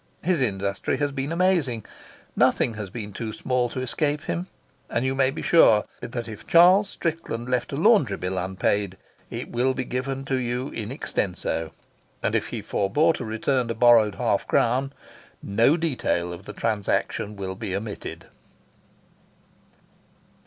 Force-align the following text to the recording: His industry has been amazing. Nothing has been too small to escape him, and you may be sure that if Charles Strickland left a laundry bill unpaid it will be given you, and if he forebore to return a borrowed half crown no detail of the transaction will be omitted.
His 0.23 0.41
industry 0.41 0.97
has 0.97 1.11
been 1.11 1.31
amazing. 1.31 1.85
Nothing 2.35 2.73
has 2.73 2.89
been 2.89 3.13
too 3.13 3.31
small 3.31 3.69
to 3.69 3.81
escape 3.81 4.23
him, 4.23 4.47
and 4.89 5.05
you 5.05 5.13
may 5.13 5.29
be 5.29 5.43
sure 5.43 5.85
that 5.99 6.27
if 6.27 6.47
Charles 6.47 6.89
Strickland 6.89 7.47
left 7.47 7.71
a 7.71 7.75
laundry 7.75 8.17
bill 8.17 8.39
unpaid 8.39 8.97
it 9.29 9.51
will 9.51 9.75
be 9.75 9.83
given 9.83 10.25
you, 10.27 10.69
and 12.23 12.35
if 12.35 12.47
he 12.47 12.63
forebore 12.63 13.13
to 13.13 13.23
return 13.23 13.69
a 13.69 13.75
borrowed 13.75 14.15
half 14.15 14.47
crown 14.47 14.91
no 15.43 15.77
detail 15.77 16.33
of 16.33 16.45
the 16.45 16.53
transaction 16.53 17.35
will 17.35 17.53
be 17.53 17.75
omitted. 17.75 18.25